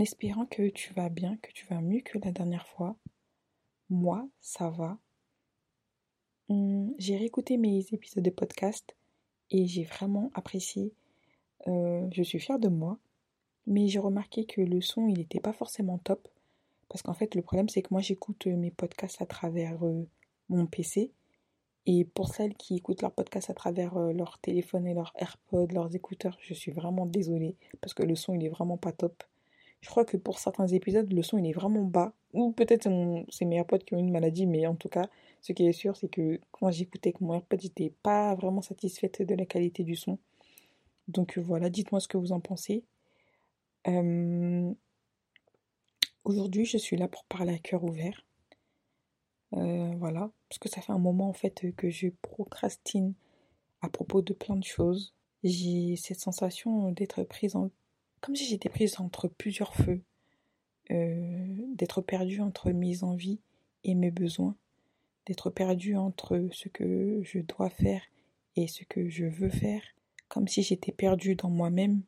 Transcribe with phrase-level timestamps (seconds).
[0.00, 2.96] En espérant que tu vas bien, que tu vas mieux que la dernière fois,
[3.90, 4.96] moi, ça va.
[6.48, 8.96] Hum, j'ai réécouté mes épisodes de podcast
[9.50, 10.94] et j'ai vraiment apprécié.
[11.68, 12.98] Euh, je suis fière de moi,
[13.66, 16.28] mais j'ai remarqué que le son, il n'était pas forcément top.
[16.88, 20.08] Parce qu'en fait, le problème, c'est que moi, j'écoute mes podcasts à travers euh,
[20.48, 21.12] mon PC
[21.84, 25.72] et pour celles qui écoutent leur podcast à travers euh, leur téléphone et leur AirPod,
[25.72, 29.24] leurs écouteurs, je suis vraiment désolée parce que le son il est vraiment pas top.
[29.80, 32.12] Je crois que pour certains épisodes, le son est vraiment bas.
[32.32, 32.88] Ou peut-être
[33.30, 35.08] c'est mes AirPods qui ont une maladie, mais en tout cas,
[35.40, 39.22] ce qui est sûr, c'est que quand j'écoutais avec mon AirPod, j'étais pas vraiment satisfaite
[39.22, 40.18] de la qualité du son.
[41.08, 42.84] Donc euh, voilà, dites-moi ce que vous en pensez.
[43.88, 44.72] Euh,
[46.24, 48.24] aujourd'hui, je suis là pour parler à cœur ouvert.
[49.54, 53.14] Euh, voilà, parce que ça fait un moment en fait que je procrastine
[53.82, 55.14] à propos de plein de choses.
[55.42, 57.70] J'ai cette sensation d'être prise en...
[58.20, 60.02] comme si j'étais prise entre plusieurs feux,
[60.90, 63.40] euh, d'être perdue entre mes envies
[63.84, 64.56] et mes besoins,
[65.26, 68.02] d'être perdue entre ce que je dois faire
[68.56, 69.82] et ce que je veux faire,
[70.28, 72.02] comme si j'étais perdue dans moi-même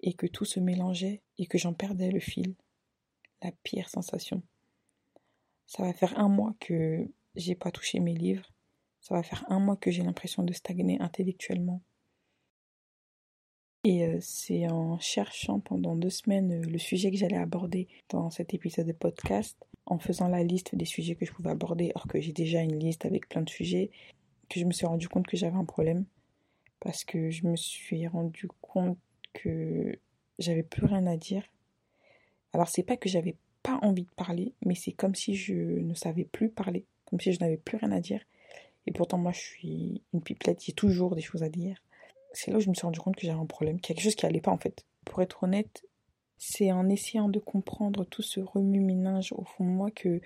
[0.00, 2.54] et que tout se mélangeait et que j'en perdais le fil.
[3.42, 4.42] La pire sensation.
[5.66, 8.52] Ça va faire un mois que j'ai pas touché mes livres.
[9.00, 11.82] Ça va faire un mois que j'ai l'impression de stagner intellectuellement.
[13.84, 18.30] Et euh, c'est en cherchant pendant deux semaines euh, le sujet que j'allais aborder dans
[18.30, 22.06] cet épisode de podcast, en faisant la liste des sujets que je pouvais aborder, or
[22.08, 23.90] que j'ai déjà une liste avec plein de sujets,
[24.48, 26.06] que je me suis rendu compte que j'avais un problème.
[26.80, 28.98] Parce que je me suis rendu compte
[29.34, 29.98] que
[30.38, 31.42] j'avais plus rien à dire.
[32.54, 35.94] Alors c'est pas que j'avais pas envie de parler, mais c'est comme si je ne
[35.94, 38.20] savais plus parler, comme si je n'avais plus rien à dire.
[38.86, 41.76] Et pourtant, moi, je suis une pipelette, j'ai toujours des choses à dire.
[42.34, 44.26] C'est là où je me suis rendu compte que j'avais un problème, quelque chose qui
[44.26, 44.84] allait pas en fait.
[45.04, 45.84] Pour être honnête,
[46.36, 50.20] c'est en essayant de comprendre tout ce remue-ménage au fond de moi que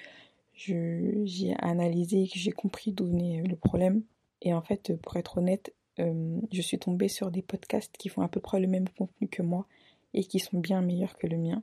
[0.55, 4.03] j'ai analysé et que j'ai compris d'où venait le problème.
[4.43, 8.23] Et en fait, pour être honnête, euh, je suis tombée sur des podcasts qui font
[8.23, 9.67] à peu près le même contenu que moi
[10.15, 11.63] et qui sont bien meilleurs que le mien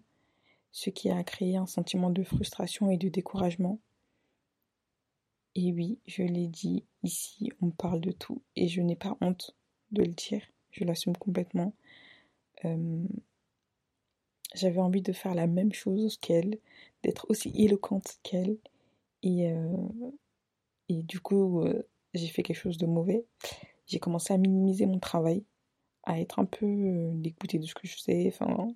[0.76, 3.80] ce qui a créé un sentiment de frustration et de découragement.
[5.56, 9.56] Et oui, je l'ai dit, ici on parle de tout et je n'ai pas honte
[9.96, 10.42] de le dire,
[10.72, 11.74] je l'assume complètement.
[12.66, 13.04] Euh,
[14.54, 16.60] j'avais envie de faire la même chose qu'elle,
[17.04, 18.58] d'être aussi éloquente qu'elle.
[19.24, 19.76] Et, euh,
[20.90, 23.26] et du coup, euh, j'ai fait quelque chose de mauvais.
[23.88, 25.44] J'ai commencé à minimiser mon travail,
[26.04, 28.28] à être un peu dégoûtée de ce que je faisais.
[28.28, 28.68] Enfin,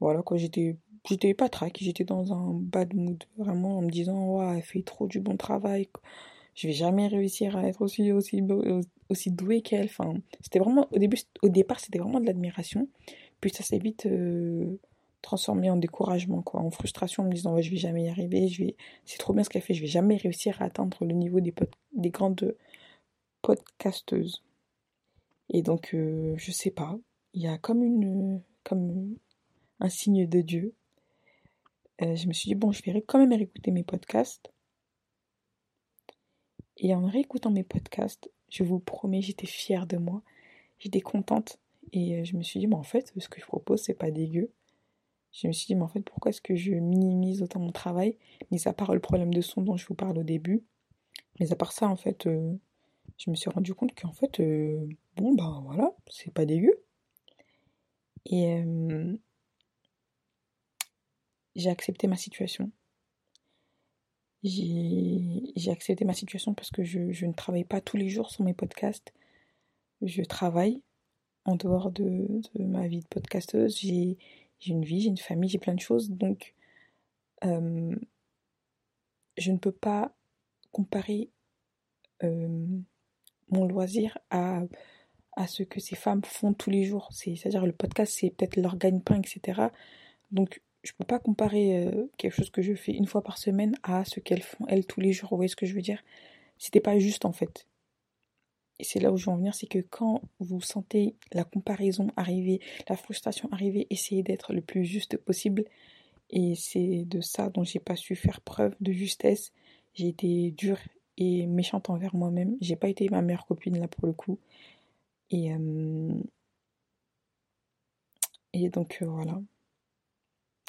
[0.00, 0.76] voilà quoi, j'étais
[1.08, 4.82] j'étais pas traque, j'étais dans un bad mood, vraiment en me disant, ouais, elle fait
[4.82, 5.88] trop du bon travail,
[6.54, 8.42] je vais jamais réussir à être aussi, aussi,
[9.08, 9.86] aussi douée qu'elle.
[9.86, 12.88] Enfin, c'était vraiment, au début, au départ, c'était vraiment de l'admiration,
[13.40, 14.78] puis ça s'est vite euh,
[15.22, 18.48] transformé en découragement, quoi, en frustration, en me disant, ouais, je vais jamais y arriver,
[18.48, 21.14] je vais, c'est trop bien ce qu'elle fait, je vais jamais réussir à atteindre le
[21.14, 21.54] niveau des,
[21.92, 22.56] des grandes
[23.42, 24.42] podcasteuses.
[25.50, 26.98] Et donc, euh, je sais pas,
[27.34, 29.16] il y a comme une, comme
[29.80, 30.74] un signe de Dieu
[32.02, 34.52] euh, je me suis dit, bon, je vais quand même réécouter mes podcasts.
[36.76, 40.22] Et en réécoutant mes podcasts, je vous promets, j'étais fière de moi.
[40.78, 41.58] J'étais contente.
[41.92, 44.10] Et euh, je me suis dit, mais en fait, ce que je propose, c'est pas
[44.10, 44.50] dégueu.
[45.32, 48.16] Je me suis dit, mais en fait, pourquoi est-ce que je minimise autant mon travail?
[48.50, 50.64] Mis à part le problème de son dont je vous parle au début.
[51.40, 52.54] Mais à part ça, en fait, euh,
[53.18, 54.40] je me suis rendu compte qu'en fait,
[55.16, 56.82] bon, ben voilà, c'est pas dégueu.
[58.26, 58.62] Et
[61.54, 62.70] j'ai accepté ma situation.
[64.44, 68.54] J'ai accepté ma situation parce que je, ne travaille pas tous les jours sur mes
[68.54, 69.12] podcasts.
[70.02, 70.82] Je travaille
[71.44, 73.78] en dehors de, ma vie de podcasteuse.
[73.78, 74.18] J'ai
[74.66, 76.10] une vie, j'ai une famille, j'ai plein de choses.
[76.10, 76.54] Donc,
[77.44, 77.96] euh,
[79.36, 80.14] je ne peux pas
[80.72, 81.30] comparer
[82.22, 82.66] euh,
[83.48, 84.62] mon loisir à,
[85.36, 87.08] à ce que ces femmes font tous les jours.
[87.12, 89.68] C'est-à-dire le podcast, c'est peut-être leur gagne-pain, etc.
[90.30, 93.76] Donc, je peux pas comparer euh, quelque chose que je fais une fois par semaine
[93.82, 95.30] à ce qu'elles font elles tous les jours.
[95.30, 96.02] Vous voyez ce que je veux dire?
[96.58, 97.66] C'était pas juste en fait.
[98.78, 102.08] et c'est là où je veux en venir, c'est que quand vous sentez la comparaison
[102.16, 105.64] arriver, la frustration arriver, essayez d'être le plus juste possible.
[106.30, 109.52] Et c'est de ça dont j'ai pas su faire preuve de justesse.
[109.94, 110.78] J'ai été dure
[111.16, 112.56] et méchante envers moi-même.
[112.60, 114.38] J'ai pas été ma meilleure copine là pour le coup.
[115.30, 116.14] Et, euh,
[118.52, 119.40] et donc euh, voilà.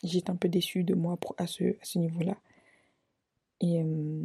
[0.04, 2.38] J'étais un peu déçue de moi à ce, à ce niveau-là.
[3.62, 4.24] Et, euh,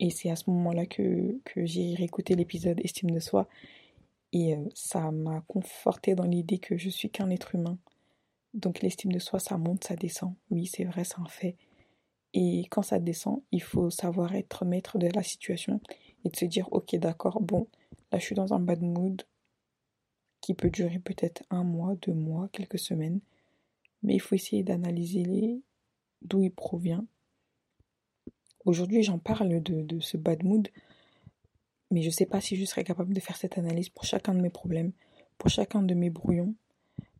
[0.00, 3.48] et c'est à ce moment-là que, que j'ai réécouté l'épisode Estime de soi.
[4.32, 7.78] Et ça m'a conforté dans l'idée que je suis qu'un être humain.
[8.54, 10.34] Donc l'estime de soi, ça monte, ça descend.
[10.50, 11.56] Oui, c'est vrai, c'est un fait.
[12.34, 15.80] Et quand ça descend, il faut savoir être maître de la situation
[16.24, 17.66] et de se dire, ok, d'accord, bon,
[18.12, 19.22] là je suis dans un bad mood
[20.40, 23.20] qui peut durer peut-être un mois, deux mois, quelques semaines.
[24.02, 25.62] Mais il faut essayer d'analyser
[26.22, 27.06] d'où il provient.
[28.64, 30.68] Aujourd'hui, j'en parle de, de ce bad mood,
[31.90, 34.34] mais je ne sais pas si je serais capable de faire cette analyse pour chacun
[34.34, 34.92] de mes problèmes,
[35.38, 36.54] pour chacun de mes brouillons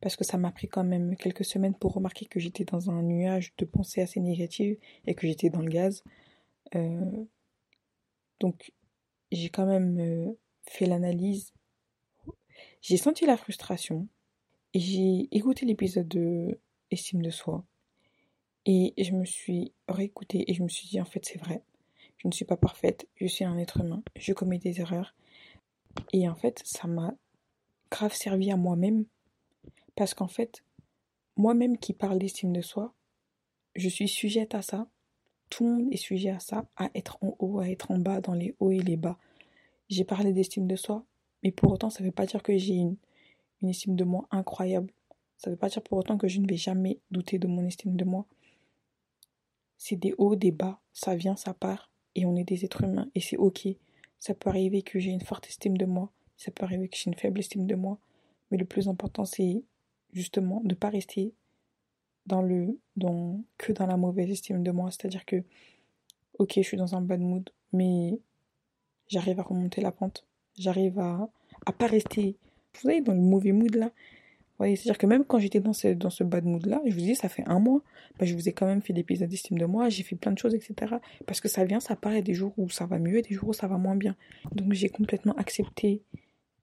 [0.01, 3.03] parce que ça m'a pris quand même quelques semaines pour remarquer que j'étais dans un
[3.03, 6.05] nuage de pensées assez négatives et que j'étais dans le gaz.
[6.75, 7.25] Euh,
[8.41, 8.73] donc
[9.33, 11.53] j'ai quand même euh, fait l'analyse.
[12.81, 14.09] J'ai senti la frustration
[14.75, 16.61] et j'ai écouté l'épisode de
[16.91, 17.65] Estime de soi
[18.67, 21.63] et je me suis réécoutée et je me suis dit en fait c'est vrai.
[22.19, 25.15] Je ne suis pas parfaite, je suis un être humain, je commets des erreurs.
[26.13, 27.15] Et en fait, ça m'a
[27.91, 29.05] grave servi à moi-même
[29.95, 30.65] parce qu'en fait,
[31.37, 32.93] moi-même qui parle d'estime de soi,
[33.77, 34.89] je suis sujette à ça.
[35.49, 38.21] Tout le monde est sujet à ça, à être en haut, à être en bas,
[38.21, 39.19] dans les hauts et les bas.
[39.89, 41.07] J'ai parlé d'estime de soi,
[41.43, 42.97] mais pour autant, ça ne veut pas dire que j'ai une,
[43.63, 44.93] une estime de moi incroyable.
[45.39, 47.65] Ça ne veut pas dire pour autant que je ne vais jamais douter de mon
[47.65, 48.27] estime de moi.
[49.77, 53.09] C'est des hauts, des bas, ça vient, ça part, et on est des êtres humains,
[53.15, 53.69] et c'est ok.
[54.19, 57.09] Ça peut arriver que j'ai une forte estime de moi, ça peut arriver que j'ai
[57.09, 57.99] une faible estime de moi,
[58.51, 59.63] mais le plus important, c'est
[60.13, 61.33] justement de pas rester
[62.27, 62.79] dans le
[63.57, 64.91] que dans la mauvaise estime de moi.
[64.91, 65.43] C'est à dire que
[66.39, 68.19] ok je suis dans un bad mood mais
[69.09, 70.27] j'arrive à remonter la pente.
[70.57, 71.29] J'arrive à
[71.67, 72.37] à pas rester
[72.75, 73.91] vous savez dans le mauvais mood là
[74.59, 76.81] voyez c'est à dire que même quand j'étais dans ce dans ce bad mood là
[76.85, 77.83] je vous dis ça fait un mois
[78.19, 80.39] bah, je vous ai quand même fait l'épisode d'estime de moi j'ai fait plein de
[80.39, 80.97] choses etc
[81.27, 83.51] parce que ça vient ça part des jours où ça va mieux et des jours
[83.51, 84.17] où ça va moins bien.
[84.53, 86.03] Donc j'ai complètement accepté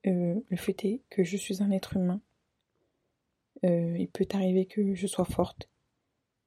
[0.08, 2.22] euh, le fait que je suis un être humain.
[3.64, 5.70] Euh, il peut arriver que je sois forte.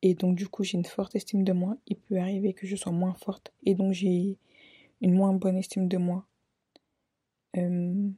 [0.03, 1.77] Et donc du coup j'ai une forte estime de moi.
[1.87, 3.53] Il peut arriver que je sois moins forte.
[3.65, 4.39] Et donc j'ai
[5.01, 6.27] une moins bonne estime de moi.
[7.57, 8.11] Euh,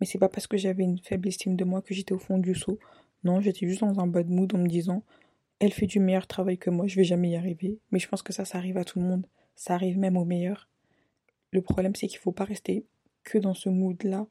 [0.00, 2.38] mais c'est pas parce que j'avais une faible estime de moi que j'étais au fond
[2.38, 2.78] du seau.
[3.24, 5.02] Non, j'étais juste dans un bad mood en me disant
[5.58, 7.78] elle fait du meilleur travail que moi, je vais jamais y arriver.
[7.90, 9.26] Mais je pense que ça, ça arrive à tout le monde.
[9.54, 10.68] Ça arrive même aux meilleurs.
[11.50, 12.84] Le problème, c'est qu'il faut pas rester
[13.24, 14.26] que dans ce mood-là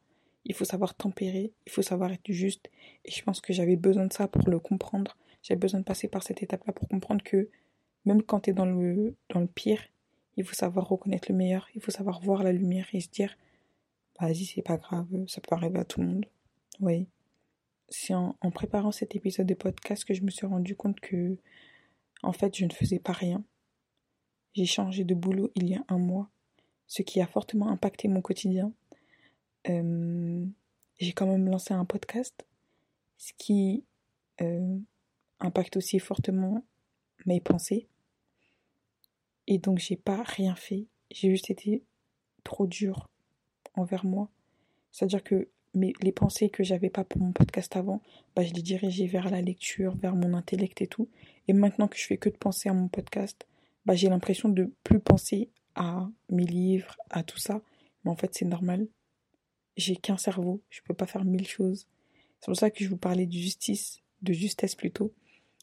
[0.45, 2.69] il faut savoir tempérer, il faut savoir être juste.
[3.03, 5.17] Et je pense que j'avais besoin de ça pour le comprendre.
[5.41, 7.49] J'avais besoin de passer par cette étape-là pour comprendre que
[8.05, 9.81] même quand tu es dans le, dans le pire,
[10.37, 13.35] il faut savoir reconnaître le meilleur, il faut savoir voir la lumière et se dire
[14.19, 16.25] vas-y, c'est pas grave, ça peut arriver à tout le monde.
[16.79, 17.07] Oui.
[17.89, 21.37] C'est en, en préparant cet épisode de podcast que je me suis rendu compte que,
[22.23, 23.43] en fait, je ne faisais pas rien.
[24.53, 26.29] J'ai changé de boulot il y a un mois,
[26.87, 28.71] ce qui a fortement impacté mon quotidien.
[29.69, 30.45] Euh,
[30.97, 32.45] j'ai quand même lancé un podcast,
[33.17, 33.83] ce qui
[34.41, 34.77] euh,
[35.39, 36.63] impacte aussi fortement
[37.25, 37.87] mes pensées.
[39.47, 41.83] Et donc j'ai pas rien fait, j'ai juste été
[42.43, 43.09] trop dur
[43.75, 44.29] envers moi.
[44.91, 48.01] C'est-à-dire que mes, les pensées que j'avais pas pour mon podcast avant,
[48.35, 51.09] bah, je les dirigeais vers la lecture, vers mon intellect et tout.
[51.47, 53.45] Et maintenant que je fais que de penser à mon podcast,
[53.85, 57.61] bah, j'ai l'impression de plus penser à mes livres, à tout ça.
[58.03, 58.87] Mais en fait, c'est normal
[59.77, 61.87] j'ai qu'un cerveau, je peux pas faire mille choses.
[62.39, 65.13] C'est pour ça que je vous parlais de justice, de justesse plutôt.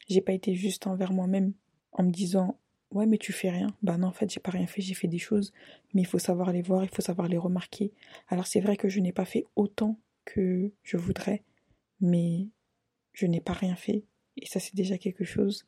[0.09, 1.53] J'ai pas été juste envers moi-même
[1.93, 2.59] en me disant
[2.93, 3.69] ouais mais tu fais rien.
[3.83, 5.53] Bah non en fait j'ai pas rien fait, j'ai fait des choses,
[5.95, 7.93] mais il faut savoir les voir, il faut savoir les remarquer.
[8.29, 11.43] Alors c'est vrai que je n'ai pas fait autant que je voudrais,
[12.01, 12.49] mais
[13.13, 14.05] je n'ai pas rien fait
[14.37, 15.67] et ça c'est déjà quelque chose.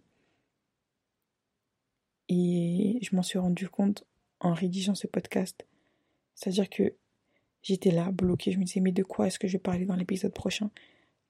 [2.29, 4.05] Et je m'en suis rendu compte
[4.41, 5.67] en rédigeant ce podcast.
[6.35, 6.95] C'est-à-dire que
[7.65, 8.53] J'étais là, bloquée.
[8.53, 10.71] Je me disais, mais de quoi est-ce que je vais parler dans l'épisode prochain?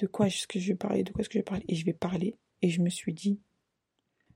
[0.01, 1.05] De quoi est-ce que je vais parler?
[1.05, 1.65] De quoi est-ce que je vais parler?
[1.69, 2.35] Et je vais parler.
[2.61, 3.39] Et je me suis dit,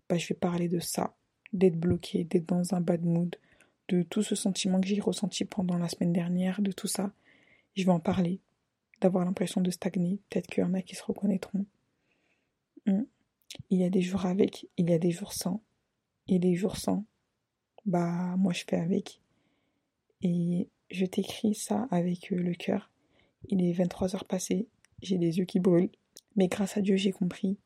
[0.09, 1.18] bah, je vais parler de ça,
[1.53, 3.37] d'être bloquée, d'être dans un bad mood,
[3.89, 7.13] de tout ce sentiment que j'ai ressenti pendant la semaine dernière, de tout ça.
[7.75, 8.41] Je vais en parler,
[9.01, 10.21] d'avoir l'impression de stagner.
[10.29, 11.65] Peut-être qu'il y en a qui se reconnaîtront.
[12.87, 13.05] Hmm.
[13.71, 15.63] Il y a des jours avec, il y a des jours sans.
[16.27, 17.05] Et les jours sans,
[17.87, 19.21] bah, moi je fais avec.
[20.23, 22.91] Et je t'écris ça avec euh, le cœur.
[23.49, 24.67] Il est 23 heures passées,
[25.01, 25.91] j'ai les yeux qui brûlent.
[26.37, 27.57] Mais grâce à Dieu, j'ai compris.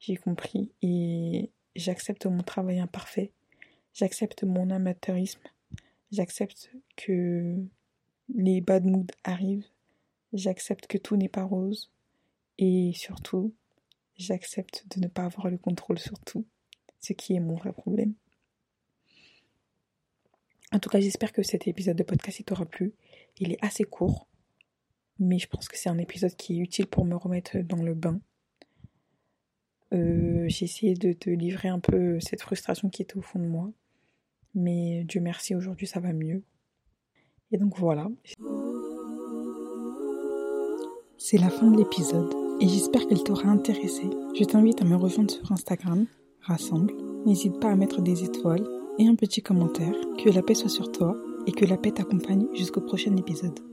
[0.00, 3.32] J'ai compris et j'accepte mon travail imparfait.
[3.94, 5.42] J'accepte mon amateurisme.
[6.10, 7.56] J'accepte que
[8.34, 9.66] les bad moods arrivent.
[10.32, 11.90] J'accepte que tout n'est pas rose.
[12.58, 13.54] Et surtout,
[14.16, 16.46] j'accepte de ne pas avoir le contrôle sur tout,
[17.00, 18.14] ce qui est mon vrai problème.
[20.72, 22.94] En tout cas, j'espère que cet épisode de podcast t'aura plu.
[23.38, 24.26] Il est assez court,
[25.18, 27.94] mais je pense que c'est un épisode qui est utile pour me remettre dans le
[27.94, 28.20] bain.
[29.92, 33.46] Euh, j'ai essayé de te livrer un peu cette frustration qui était au fond de
[33.46, 33.70] moi,
[34.54, 36.42] mais Dieu merci, aujourd'hui ça va mieux.
[37.50, 38.08] Et donc voilà.
[41.18, 44.04] C'est la fin de l'épisode et j'espère qu'elle t'aura intéressé.
[44.38, 46.06] Je t'invite à me rejoindre sur Instagram,
[46.40, 46.94] Rassemble.
[47.26, 48.66] N'hésite pas à mettre des étoiles
[48.98, 49.94] et un petit commentaire.
[50.22, 53.71] Que la paix soit sur toi et que la paix t'accompagne jusqu'au prochain épisode.